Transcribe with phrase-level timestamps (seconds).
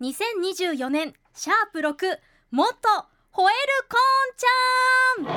[0.00, 2.18] 2024年シャープ6
[2.50, 2.74] もっと
[3.32, 5.32] 吠えるコーンちゃ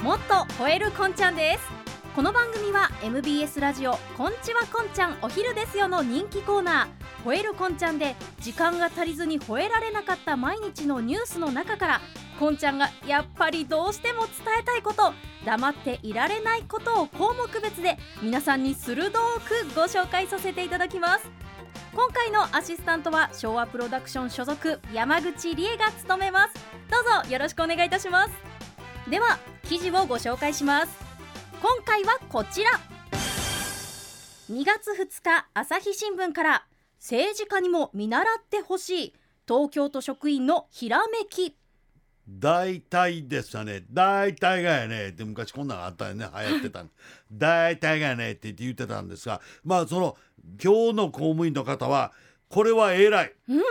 [0.00, 0.04] ん。
[0.04, 1.81] もっと吠えるこんちゃんです。
[2.14, 7.24] この番組は MBS ラジオこんちはこんちゃんお昼ですよの人気コーナー。
[7.24, 12.00] 吠えるこんちゃんで時間が足りずに吠えられなかった毎日のニュースの中から
[12.38, 15.14] こんちゃんがやっぱりどうしても伝えたいこと
[15.46, 21.30] 黙っていられないことを項目別で皆さんに鋭くご紹介させていただきます。
[21.94, 26.54] 今回のアシスタントは昭和プロダクション所属山口理恵が務めます。
[26.90, 28.32] どうぞよろしくお願いいたします。
[29.10, 31.11] では記事をご紹介します。
[31.62, 32.70] 今回はこちら。
[34.50, 36.66] 2月2日朝日新聞から
[36.98, 39.14] 政治家にも見習ってほしい
[39.46, 41.56] 東京都職員のひらめき。
[42.28, 43.84] 大体ですよね。
[43.92, 45.10] 大体がやね。
[45.10, 46.26] って昔こんなのあったよね。
[46.36, 46.84] 流行ってた
[47.30, 48.32] 大体がやね。
[48.32, 50.16] って言ってたんですがまあその
[50.60, 52.12] 今日の公務員の方は
[52.48, 53.62] これは偉い、うん、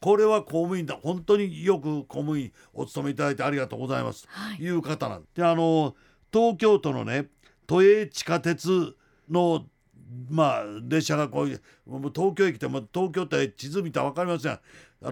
[0.00, 0.96] これは公務員だ。
[1.02, 4.58] 本当によく公務員お務めいただいてありがとうございます、はい。
[4.58, 5.96] という方なんであの
[6.32, 7.28] 東京都のね
[7.70, 8.96] 都営地下鉄
[9.30, 9.64] の
[10.28, 11.60] まあ列車がこういう
[12.12, 14.52] 東京駅ってもう東京って地図見たら分かりません。
[14.52, 14.60] あ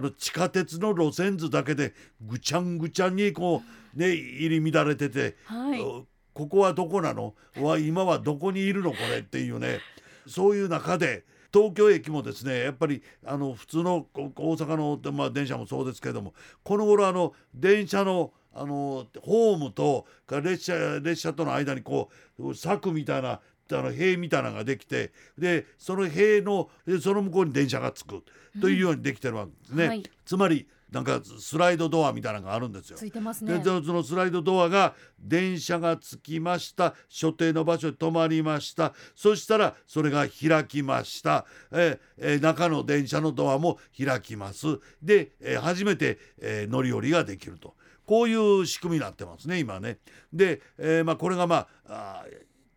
[0.01, 3.63] の地下鉄の路線図だけでぐちゃんぐちゃんにこ
[3.95, 5.79] うね入り乱れてて、はい。
[5.81, 7.33] おここはどこなの？
[7.61, 8.91] わ今はどこにいるの？
[8.91, 9.79] これっていうね
[10.27, 11.23] そういう中で
[11.53, 23.39] 東京駅もですねやっぱりあの普通のこ大阪の、まあ、電車もそうですけどもこの頃あの電車のあのホームとか列車列車との間にこう柵みたいな
[23.71, 28.23] あの塀みたいなのができてでその塀のでその向こうに電車がつく
[28.59, 29.87] というようにできてるわけですね。
[29.87, 30.03] はい。
[30.25, 32.97] つまりなんかスライドドアみたいなのがあるんですよ。
[32.97, 38.93] ついてますでねそのスライドドアが電車が着きました所定の場所に止まりました。
[39.15, 44.79] そしたらそれが開きました、えーえー中の電車のドアも開きます。
[45.03, 47.75] で、えー初めて、えー乗り降りができると
[48.09, 49.99] こういう仕組みになってますね今ね。
[50.33, 52.25] で、えーまあ、これがまあ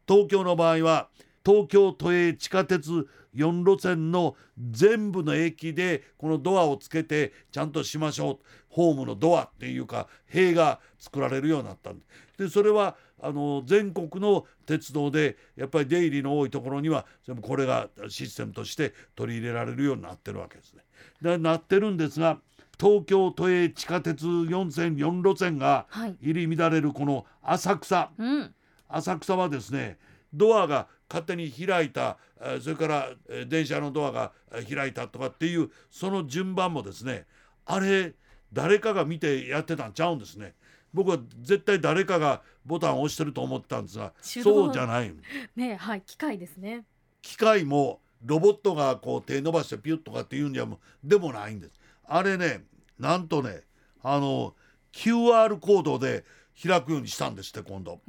[0.06, 1.08] 東京の場合は
[1.42, 12.04] 東京都営地下鉄4路線の全部の駅でこのドアをつけてちゃんとしましょうホームのドアっていうか塀が作られるようになったんで
[12.36, 20.82] でそれはあの全国の鉄道でやっぱり出入りの多いところには全部これがシステムとして取り入れられるようになってるわけですね。
[21.22, 22.38] でなってるんですが
[22.82, 26.16] 東京都営地下鉄4線4路線がはい。
[26.20, 28.10] 入り乱れるこの浅草。
[28.18, 28.54] うん。
[28.88, 29.98] 浅草はですね
[30.34, 37.26] ドアが勝手に開いたえーそれからえー電車のドアがえー開いたとかっていうその順番もですね
[37.66, 38.14] あれ
[38.52, 40.54] 誰かが見てやってたんちゃうんですね。
[40.92, 45.14] 僕は絶対誰かがボタンを押してると思ってたんですがそうじゃない。
[45.56, 46.84] ねはい機械ですね。
[47.22, 51.80] 機械もロボットがこう手伸ばしてピュッとかっていうんじゃもでもないんです。
[52.06, 52.64] あれね
[53.02, 53.64] なんとね
[54.02, 54.54] あの
[54.92, 56.24] QR コードで
[56.66, 58.00] 開くようにしたんですって今度。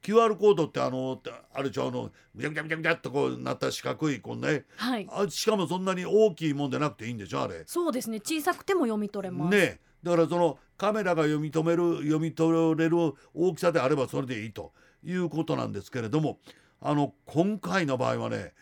[0.00, 1.20] QR コードってあの
[1.52, 4.64] あれちゃうのビャビャビャビャっとこうなった四角いこのね。
[4.76, 5.08] はい。
[5.10, 7.62] あしかもそんなに大きいもんでなくていいんでしょあれ。
[7.66, 8.20] そうですね。
[8.20, 9.56] 小さくても読み取れます。
[9.56, 12.96] ねだからそのカメラが読み止める読み取れる
[13.34, 14.72] 大きさであればそれでいいと
[15.02, 16.38] いうことなんですけれども
[16.80, 18.52] あの今回の場合はね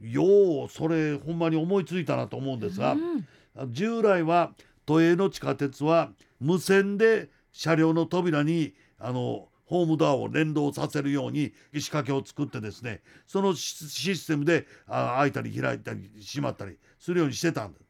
[0.00, 3.26] ようそれほんまに思いついたなと思うんですが、うん
[3.68, 4.52] 従来は
[4.86, 17.84] 都営の地下鉄は無線で車両の扉にあのホームドアを連動させるように仕掛けを作ってですねそのシシステムであ開いたり開いたり閉まったりするようにしてたんです。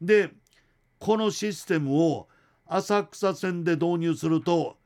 [0.00, 0.30] で
[0.98, 2.28] このシステムを
[2.66, 4.78] 浅草線で導入すると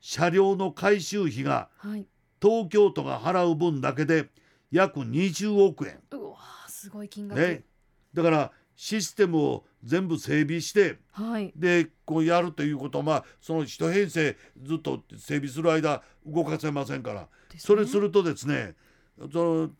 [0.00, 2.06] 車両の改修費がはい
[2.40, 4.28] 東京都が払う分だけで
[4.70, 5.98] 約20億円。
[6.12, 7.64] うわーすごい金額、ね、
[8.14, 11.52] だからシステムを全部整備してはい。
[11.56, 17.26] でこうやるということはまあその一編成ずっと整備する間動かせませんから、ね。
[17.58, 18.76] それするとですね
[19.32, 19.70] その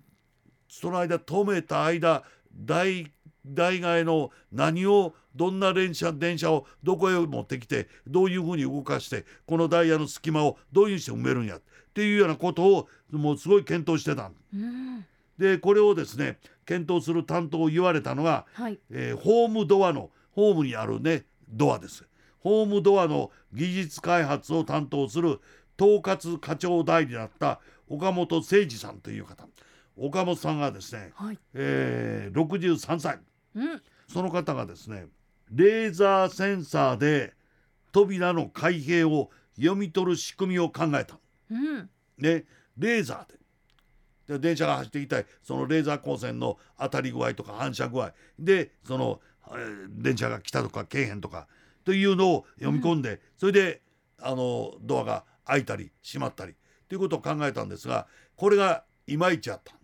[0.69, 3.13] その間止めた間代
[3.47, 11.61] 代替えの何をどんな電車電車をどこへ持ってきてどういうふうに動かしてこのダイヤの隙間をどういうふうにして埋めるんやっ
[11.95, 14.35] ていうようなことをもうすごい検討してたん。
[14.55, 15.07] うん
[15.39, 18.79] でこれをですね検討する担当を言われたのがはい。
[18.91, 22.05] えーホームドアのホームにあるねドアです。
[22.41, 25.41] ホームドアの技術開発を担当する
[25.81, 29.47] 統括課長代理だった岡本誠二さんという方。
[29.97, 31.39] 岡本さんがですね、はい。
[31.55, 33.19] えー63歳
[33.55, 33.83] うん。
[34.09, 35.07] その方がですね
[35.53, 37.35] レーザーセンサーで
[37.93, 41.19] 扉の開閉を読み取る仕組みを考えた。
[41.51, 41.91] うん。
[42.19, 42.45] ね
[42.77, 43.39] レーザーで
[44.29, 45.27] で電車が走ってきたい。
[45.43, 48.13] そのレーザー光線の当たり具合とか反射具合。
[48.39, 51.49] でその、えー電車が来たとか来えへんとか。
[51.85, 53.81] というのを読み込んで、それで
[54.21, 56.55] あのドアが開いたり閉まったり。
[56.89, 59.75] ということを考えたんですがこれがいまいちあった。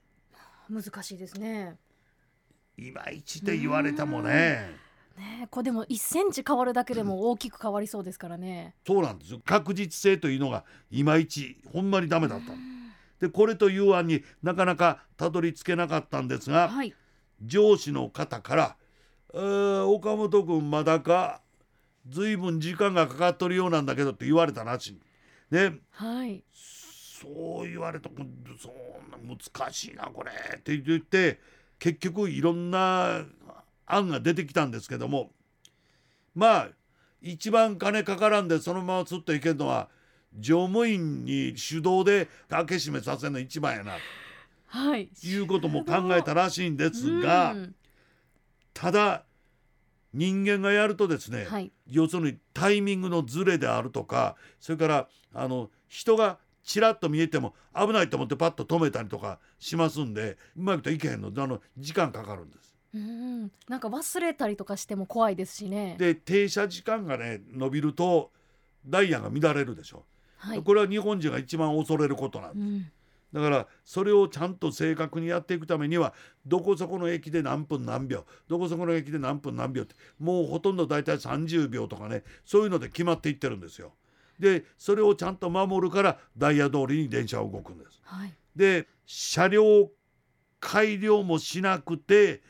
[0.69, 1.77] 難しいですね。
[2.77, 4.85] いまいちって言われてもね。
[5.17, 8.75] ねえこれでも1センチ変わるだけでも大きく変わりそうですからね。
[8.87, 9.41] そうなんですよ。
[9.45, 12.74] 確実性というのがいまいちほんまにダメだったの
[13.21, 16.95] でこれという案になかなかたどり着けなかったんですが、はい。
[17.43, 18.77] 上司の方から
[19.35, 21.43] 「えー岡本君まだか
[22.09, 25.01] 随分時間がかかっとるようなんだけど」って言われたらしい。
[25.51, 25.81] ね。
[25.91, 26.43] はい。
[26.53, 31.41] そう言われたそんな難しいなこれって言って
[31.79, 33.25] 結局いろんな
[33.87, 35.31] 案が出てきたんですけども
[36.35, 36.69] まあ
[37.23, 39.89] 一番金かからんでそのまますっといけるのは
[40.39, 43.93] 乗務員に手動で開け閉めさせるの一番やな
[44.67, 47.53] はいということも考えたらしいんですが。
[47.53, 47.75] うん
[48.75, 49.25] ただ
[50.13, 62.75] 人間がやるとですね、はい要するにタイミングのズレであるとかそれからあの人がちらっと見えても危ないと思ってパッと止めたりとかしますんでうまいこといけへんのであの時間かかるんです。
[62.95, 68.31] うんなんか忘れたりとかしても怖いですしねで停車時間がね伸びると
[68.87, 70.05] ダイヤが乱れるでしょ。
[70.45, 72.63] はいこれは日本人が一番恐れることなんです。
[72.63, 72.91] うん
[73.35, 76.15] だからそれをちゃんと正確にやっていくためには
[76.47, 83.93] どこそこの駅で何分何秒どこそこの駅で何分何秒ってもうほとんど大体30秒とかねそういうので決まっていってるんですよ。
[84.39, 88.01] でそれをちゃんと守るからダイヤ通りに電車は動くんです。
[88.05, 89.91] はいで車両
[90.61, 92.41] 改良もしなくて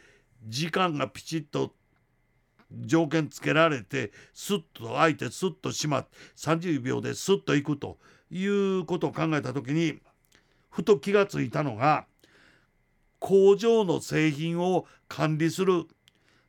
[0.47, 1.73] 時間がピチッと
[2.81, 7.99] 条件つけられてスッと開いてスッと閉まって30秒でスッと行くと
[8.31, 9.99] いうことを考えた時に
[10.71, 12.07] ふと気がついたのが
[13.21, 15.87] 工場の製品を管理する。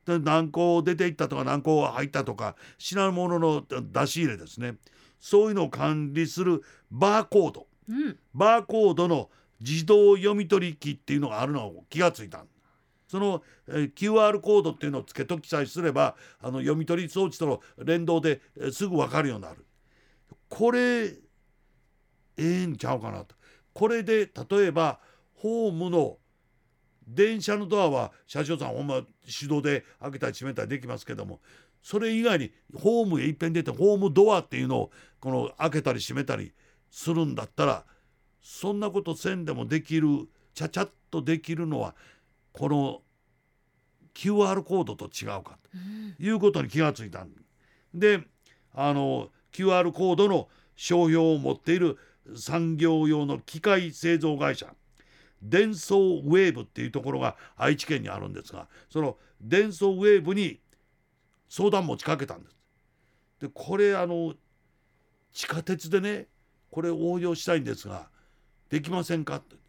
[0.05, 4.75] で何個出ていったとか何個入ったとか品物の出し入れですね。
[5.19, 6.61] そういうのを管理する
[6.91, 7.67] バーコード。
[7.89, 8.17] うん。
[8.33, 9.29] バーコードの
[9.61, 12.45] 自動読み取り機っていうのがあるのを気がついた
[13.07, 19.65] その、えー QR コードっていうのをつけときさえすればあの読み取り装置との連動で、えすぐ分かるようになる。
[20.49, 21.13] これえ
[22.37, 23.35] えんちゃうかなと。
[23.73, 24.99] これで例えば
[25.33, 26.17] ホームの
[27.07, 29.01] 電車のドアは車掌さんほんま
[29.39, 31.39] 手動で開けたり閉めたりできますけども
[31.83, 36.53] それ以外にホームへいっぺん出てホームドアっていうのをこの開けたり閉めたり
[36.89, 37.85] するんだったら
[38.41, 40.07] そんなことせんでもできる
[40.53, 41.95] ちゃちゃっとできるのは
[42.57, 43.01] この
[44.13, 45.59] QR コードと違うか
[46.17, 47.31] ということに気がついたん
[47.93, 48.21] で
[48.73, 50.47] あの QR コードの
[50.77, 51.97] 商標を持っている
[52.35, 54.73] 産業用の機械製造会社
[55.41, 60.61] デンソーウェーブっていうところが愛知県にあるんですがそのデンソーウェーブに
[61.49, 62.55] 相談持ちかけたんです。
[63.41, 64.33] でこれあの
[65.33, 66.27] 地下鉄でね
[66.71, 68.07] これ応用したいんですが
[68.69, 69.64] できませんかって。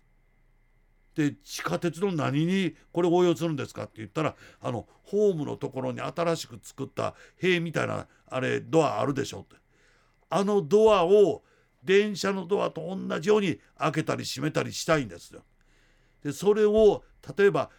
[1.17, 9.57] で地下鉄の何にこれ応用するんですかって言ったらあのホームのところに新しく作った塀みたいなあれドアあるでしょって
[10.29, 11.43] あのドアを
[11.83, 15.43] 電車のドアと同じように開けたり閉めたりしたいんですよ。
[16.23, 17.03] でそれを
[17.37, 17.71] 例えば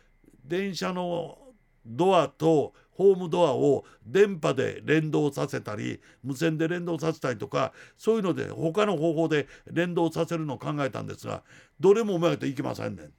[0.44, 1.38] 電車の
[1.86, 11.44] ドアとホームドアを電波で連動させたり無線で連動させたりとかそういうので他の方法で連動させるのを考えたんですが
[11.80, 13.12] どれもうまいといけませんねん。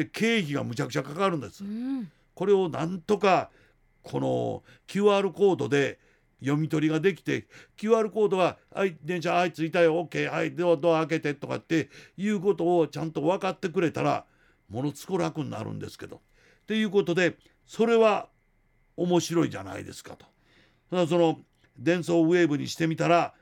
[0.00, 1.66] で経費がむちゃくちゃかかるんですう。
[1.66, 3.50] んこれをなんとか
[4.02, 5.98] この QR コードで
[6.40, 14.24] 読み取りができて QR コードは「はい電車はい着いたよ OK はいドアドア開けて」とかっていうことをちゃんと分かってくれたら
[14.70, 16.22] ものすごく楽になるんですけど。
[16.66, 18.28] ということでそれは
[18.96, 20.24] 面白いじゃないですかと。
[20.88, 21.40] ただその
[21.76, 23.34] 伝送ウェーブにしてみたら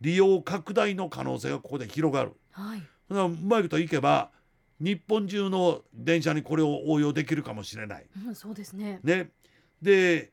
[0.00, 2.32] 利用拡大の可能性がここで広がる。
[2.52, 4.30] はいだからうまいこといけば
[4.80, 8.06] 日本中の電車にこれを応用できるかもしれない。
[8.26, 9.30] うんそうですねね、
[9.82, 10.32] で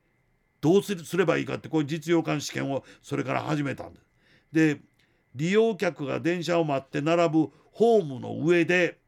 [0.62, 4.06] どうするすればいいかってこういう実用化試験をそれから始めたんです。
[4.52, 4.82] で
[5.36, 9.00] 利用客が電車を待って並ぶホームの上で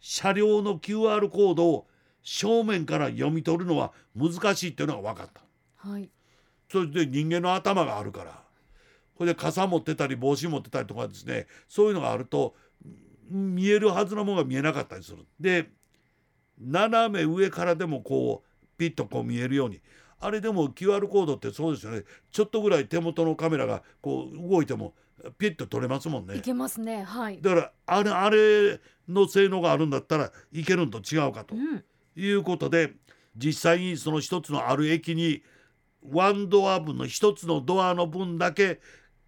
[0.00, 1.86] 車両の QR コードを
[2.22, 5.42] 正面から読み取るのは難しいっていうのが分かった。
[5.88, 6.10] はい
[6.68, 8.42] それで人間の頭があるから
[9.16, 12.90] これで傘持ってたり帽子持ってたりとかですねそういうのがあるとん
[13.28, 15.26] 見えるはずのものが見えなかったりする。
[15.40, 15.70] で
[16.58, 19.80] 斜め上からでもこうピッとこう見えるように。
[20.18, 22.04] あれでも QR コードってそうですよね。
[22.30, 24.94] ちょっとぐらい手元のカメラがこう動いても
[25.38, 26.36] ピッと取れますもんね。
[26.36, 27.02] いけますね。
[27.02, 27.40] はい。
[27.40, 31.54] だからあれあれの性能があるんだったらいけるんと違うかと。
[31.54, 31.84] うん。
[32.18, 32.94] いうことで
[33.36, 35.42] 実際にその一つのある駅に
[36.02, 38.80] ワンドア分の一つのドアの分だけ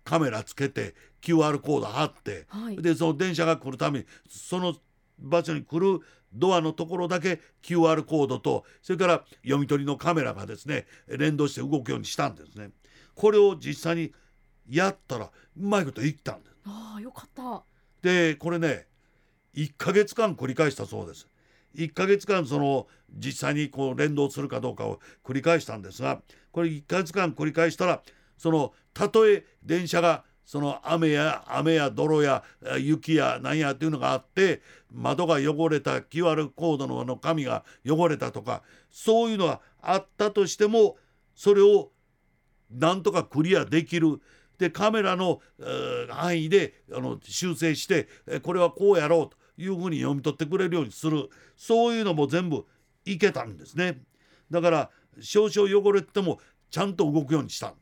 [0.04, 4.74] カメラつけて QR コード貼ってはいでその電車が来るためにその
[5.18, 6.00] 場所に来る
[6.32, 12.70] ドアのところだけ QR コードとそれから読み取りのカメラがですね連動して動くようにしたんですね。
[13.14, 14.12] これを実際に
[14.68, 16.56] やったらうまいこといったんです。
[16.66, 17.64] ああよかった
[18.02, 18.86] でこれね
[19.54, 21.28] 1ヶ月間繰り返したそうです。
[21.74, 28.02] 1ヶ月間その実際にこう連動するかどうかを繰り返したんですがこれ1ヶ月間繰り返したら
[28.36, 32.42] そのたとえ電車がその雨や雨や泥や
[32.80, 40.96] 雪やなんやっていうのがあって窓が汚れた QR コードのの紙が汚れたとかそういうのがあったとしても
[41.34, 41.90] それを
[42.70, 44.22] なんとかクリアできる。
[44.56, 45.40] でカメラの、
[46.08, 48.08] 範囲であの修正して
[48.42, 51.28] これはこうやろうというふうに読み取ってくれるようにする。
[51.56, 52.64] そういうのも全部
[53.04, 54.00] いけたんですね。
[54.50, 54.90] だから
[55.20, 56.40] 少々汚れても
[56.70, 57.74] ちゃんと動くようにした。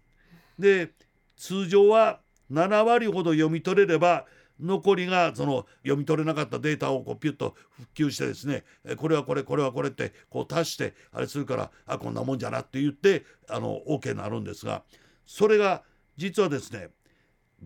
[0.59, 0.91] で
[1.37, 4.27] 通常は7割ほど読み取れれば
[4.61, 8.65] 残りがその読み取れなかったデータをこうピュッと復旧してですね
[8.97, 14.83] これはこれこれはこれってこう足してあれするからあこんなもんじゃなって言ってあの OK になるんですが
[15.27, 15.83] それが
[16.17, 16.89] 実はですね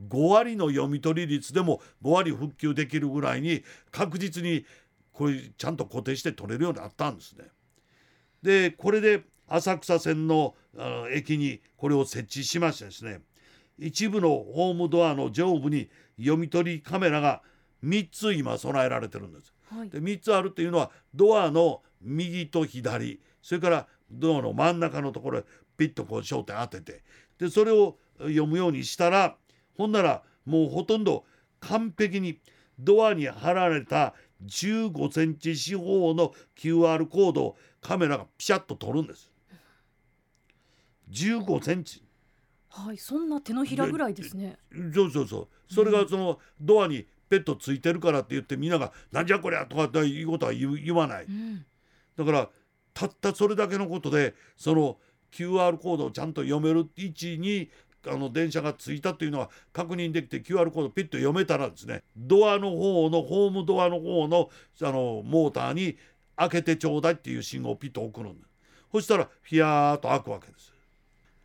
[0.09, 4.65] 5割の読み取り率でも5割復旧できるぐらいに確実に
[5.13, 7.45] これちゃんと固定して取れるようになったんですね。
[8.43, 13.21] でこれで浅草線のあ駅にこれを設置しましてですね
[13.81, 17.43] 一部のホームドアの上部に読み取りカメラが
[17.83, 19.55] 3つ今備えられてるんです。
[19.69, 25.45] はいで3つあるっていうのはドアの右と左それからドアの真ん中のところへ
[25.77, 27.03] ピッとこう焦点当てて
[27.39, 29.37] でそれを読むようにしたら
[29.77, 31.25] ほんならもうほとんど
[31.61, 32.39] 完璧に
[32.79, 39.31] ドアに貼られた15センチ四方の QR コードをカメラがピシャッと撮るんです。
[41.11, 42.03] 15センチ
[42.71, 44.59] はいそんな手のひらぐらいですね。
[44.95, 45.75] そうそうそう。
[45.75, 51.65] それがそのドアにペットついてるからって言ってみんなが「なんじゃこりゃ」とかっていうことは言わないうん。
[52.17, 52.51] だから
[52.95, 54.99] たったそれだけのことでその
[55.33, 57.71] QR コードをちゃんと読める位置に
[58.07, 64.49] あの電車が着いたというのは確認できて QR コードピッと読めたらですねドアの方のホームドアの方の
[64.83, 65.97] あのモーターに
[66.37, 68.37] 開けてちょうだいっていう信号をピッと送るん
[68.91, 70.73] そしたらフィヤーっと開くわけです。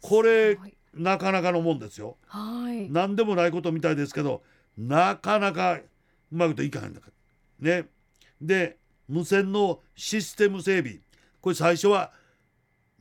[0.01, 0.57] これ
[0.95, 2.17] なかなかのもんですよ。
[2.27, 2.89] はい。
[2.89, 4.41] 何でもないことみたいですけど
[4.77, 5.83] なかなかう
[6.31, 7.07] まいこといかへんだか。
[7.61, 7.87] らね。
[8.41, 10.99] で無線のシステム整備。
[11.41, 12.11] これ最初は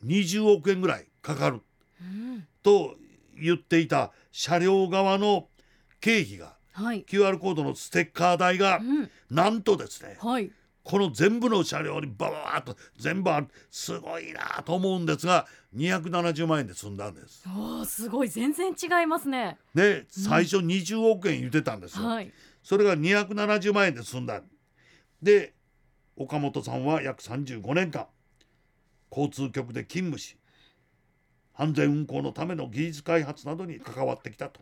[0.05, 1.63] 20億円ぐらいかかる。
[2.01, 2.47] うん。
[2.63, 2.97] と
[3.41, 5.49] 言っていた車両側の
[6.01, 7.05] 経費がはい。
[7.05, 9.11] QR コードのステッカー代がうん。
[9.31, 10.51] なんとですねはい
[10.85, 17.43] この全部の車両にババーッと全部あるすごいなと思うんですが270万円で済んだんです。
[17.49, 22.07] おーすごい全然違いますねで最初20億円言ってたんですよ。
[22.07, 24.41] はいそれが270万円で済んだ。
[25.23, 25.53] で
[26.17, 28.07] 岡本さんは約35年間
[29.11, 30.37] 交通局で勤務し
[31.55, 34.61] 安全運行のための技術開発などに関わってきたと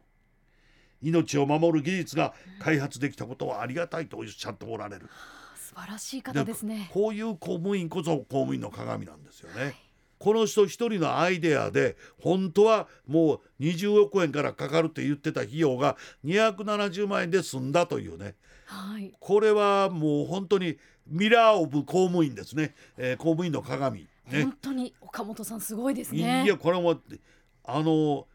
[1.00, 5.08] 命を守る技術が開発できたことはありがたいとおっしゃっておられる
[5.74, 6.90] 素晴らしい方ですね。
[6.92, 9.74] こういう公務員こそ公務員の鏡なんですよね。
[10.18, 18.36] この人一人のアイデアで本当はもう20億円からかかるって言ってた費用が270万円で済んだというね。
[18.66, 19.12] はい。
[19.18, 24.02] これはもう本当にミラー・オブ公務員ですね、えー公務員の鏡。
[24.02, 24.08] ね。
[24.44, 27.00] 本当に岡本さんすごいですいねやこれも
[27.64, 28.26] あの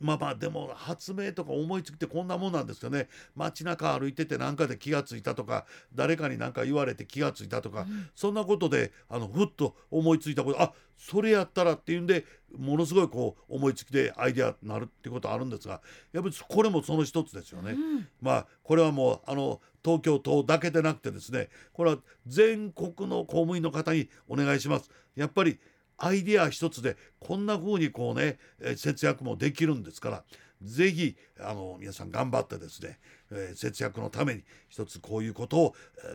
[0.00, 12.24] まあまあでも発明とか思いつきってこんなもんなんですよね街中歩いてて何かで気がついたとか誰かに何か言われて気がついたとか、うんそんなことであのふっと思いついたことあそれやったらっていうんで
[12.56, 15.80] ものすごいこう思いつきでアイデアになるっていうことあるんですが
[16.12, 17.72] やっぱりこれもその一つですよね。
[17.72, 24.90] うんまあこれはもうあの東京都だけでなくてですねこれは全国の公務員の方にお願いします。
[25.14, 25.58] やっぱり
[25.98, 30.24] アイデア一つでこんな風にこうね、え節約もできるんですから
[30.62, 32.98] 是非あの皆さん頑張ってですね、
[33.30, 35.70] え節約のために一つこういうことを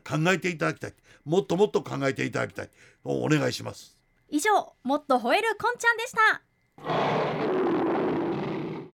[0.08, 0.94] 考えていただきたい。
[1.26, 2.70] もっともっと考えていただきたい。
[3.04, 3.98] お願いします。
[4.30, 7.61] 以上もっと吠えるこんちゃんでした。